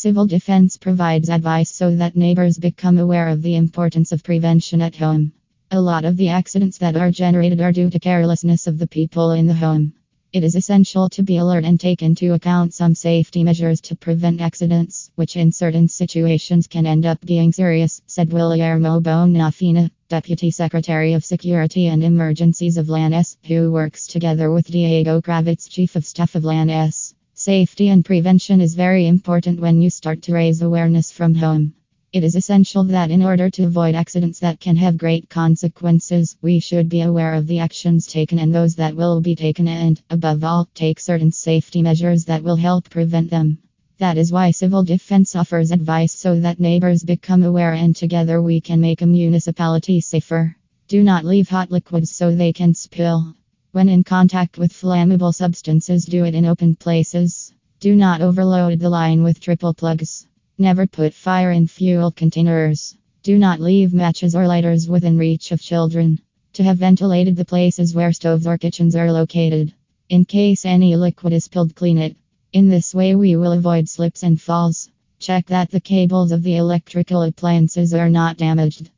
Civil 0.00 0.26
defense 0.26 0.76
provides 0.76 1.28
advice 1.28 1.72
so 1.72 1.96
that 1.96 2.14
neighbors 2.14 2.56
become 2.56 2.98
aware 2.98 3.26
of 3.26 3.42
the 3.42 3.56
importance 3.56 4.12
of 4.12 4.22
prevention 4.22 4.80
at 4.80 4.94
home. 4.94 5.32
A 5.72 5.80
lot 5.80 6.04
of 6.04 6.16
the 6.16 6.28
accidents 6.28 6.78
that 6.78 6.94
are 6.96 7.10
generated 7.10 7.60
are 7.60 7.72
due 7.72 7.90
to 7.90 7.98
carelessness 7.98 8.68
of 8.68 8.78
the 8.78 8.86
people 8.86 9.32
in 9.32 9.48
the 9.48 9.54
home. 9.54 9.94
It 10.32 10.44
is 10.44 10.54
essential 10.54 11.08
to 11.08 11.24
be 11.24 11.38
alert 11.38 11.64
and 11.64 11.80
take 11.80 12.04
into 12.04 12.34
account 12.34 12.74
some 12.74 12.94
safety 12.94 13.42
measures 13.42 13.80
to 13.80 13.96
prevent 13.96 14.40
accidents, 14.40 15.10
which 15.16 15.34
in 15.34 15.50
certain 15.50 15.88
situations 15.88 16.68
can 16.68 16.86
end 16.86 17.04
up 17.04 17.20
being 17.26 17.50
serious, 17.52 18.00
said 18.06 18.30
Guillermo 18.30 19.00
Bonafina, 19.00 19.90
Deputy 20.08 20.52
Secretary 20.52 21.14
of 21.14 21.24
Security 21.24 21.88
and 21.88 22.04
Emergencies 22.04 22.76
of 22.76 22.88
LANES, 22.88 23.36
who 23.48 23.72
works 23.72 24.06
together 24.06 24.52
with 24.52 24.68
Diego 24.68 25.20
Kravetz, 25.20 25.68
Chief 25.68 25.96
of 25.96 26.06
Staff 26.06 26.36
of 26.36 26.44
LANES. 26.44 27.07
Safety 27.40 27.90
and 27.90 28.04
prevention 28.04 28.60
is 28.60 28.74
very 28.74 29.06
important 29.06 29.60
when 29.60 29.80
you 29.80 29.90
start 29.90 30.22
to 30.22 30.32
raise 30.32 30.60
awareness 30.60 31.12
from 31.12 31.36
home. 31.36 31.72
It 32.12 32.24
is 32.24 32.34
essential 32.34 32.82
that 32.82 33.12
in 33.12 33.22
order 33.22 33.48
to 33.48 33.62
avoid 33.62 33.94
accidents 33.94 34.40
that 34.40 34.58
can 34.58 34.74
have 34.74 34.98
great 34.98 35.30
consequences, 35.30 36.36
we 36.42 36.58
should 36.58 36.88
be 36.88 37.02
aware 37.02 37.34
of 37.34 37.46
the 37.46 37.60
actions 37.60 38.08
taken 38.08 38.40
and 38.40 38.52
those 38.52 38.74
that 38.74 38.96
will 38.96 39.20
be 39.20 39.36
taken, 39.36 39.68
and, 39.68 40.02
above 40.10 40.42
all, 40.42 40.68
take 40.74 40.98
certain 40.98 41.30
safety 41.30 41.80
measures 41.80 42.24
that 42.24 42.42
will 42.42 42.56
help 42.56 42.90
prevent 42.90 43.30
them. 43.30 43.58
That 43.98 44.18
is 44.18 44.32
why 44.32 44.50
civil 44.50 44.82
defense 44.82 45.36
offers 45.36 45.70
advice 45.70 46.14
so 46.14 46.40
that 46.40 46.58
neighbors 46.58 47.04
become 47.04 47.44
aware 47.44 47.72
and 47.72 47.94
together 47.94 48.42
we 48.42 48.60
can 48.60 48.80
make 48.80 49.00
a 49.00 49.06
municipality 49.06 50.00
safer. 50.00 50.56
Do 50.88 51.04
not 51.04 51.24
leave 51.24 51.48
hot 51.48 51.70
liquids 51.70 52.10
so 52.10 52.34
they 52.34 52.52
can 52.52 52.74
spill. 52.74 53.36
When 53.78 53.88
in 53.88 54.02
contact 54.02 54.58
with 54.58 54.72
flammable 54.72 55.32
substances, 55.32 56.04
do 56.04 56.24
it 56.24 56.34
in 56.34 56.44
open 56.44 56.74
places. 56.74 57.52
Do 57.78 57.94
not 57.94 58.20
overload 58.20 58.80
the 58.80 58.90
line 58.90 59.22
with 59.22 59.38
triple 59.38 59.72
plugs. 59.72 60.26
Never 60.58 60.84
put 60.88 61.14
fire 61.14 61.52
in 61.52 61.68
fuel 61.68 62.10
containers. 62.10 62.96
Do 63.22 63.38
not 63.38 63.60
leave 63.60 63.94
matches 63.94 64.34
or 64.34 64.48
lighters 64.48 64.88
within 64.88 65.16
reach 65.16 65.52
of 65.52 65.60
children. 65.60 66.18
To 66.54 66.64
have 66.64 66.78
ventilated 66.78 67.36
the 67.36 67.44
places 67.44 67.94
where 67.94 68.12
stoves 68.12 68.48
or 68.48 68.58
kitchens 68.58 68.96
are 68.96 69.12
located. 69.12 69.72
In 70.08 70.24
case 70.24 70.66
any 70.66 70.96
liquid 70.96 71.32
is 71.32 71.44
spilled, 71.44 71.76
clean 71.76 71.98
it. 71.98 72.16
In 72.52 72.68
this 72.68 72.92
way, 72.92 73.14
we 73.14 73.36
will 73.36 73.52
avoid 73.52 73.88
slips 73.88 74.24
and 74.24 74.40
falls. 74.40 74.90
Check 75.20 75.46
that 75.46 75.70
the 75.70 75.78
cables 75.78 76.32
of 76.32 76.42
the 76.42 76.56
electrical 76.56 77.22
appliances 77.22 77.94
are 77.94 78.10
not 78.10 78.38
damaged. 78.38 78.90